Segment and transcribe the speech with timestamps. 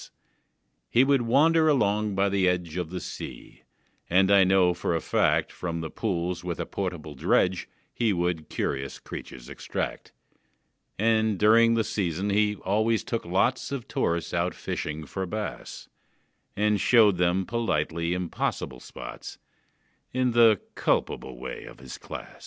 [0.89, 3.61] He would wander along by the edge Of the sea,
[4.09, 8.49] and I know for a fact From the pools with a portable dredge He would
[8.49, 10.11] curious creatures extract:
[10.97, 15.87] And, during the season, he always took lots Of tourists out fishing for bass,
[16.57, 19.37] And showed them politely impossible spots,
[20.11, 22.39] In the culpable way of his class.